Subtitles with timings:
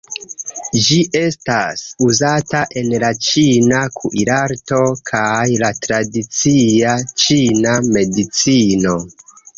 [0.85, 4.79] Ĝi estas uzata en la ĉina kuirarto
[5.11, 8.97] kaj la tradicia ĉina medicino.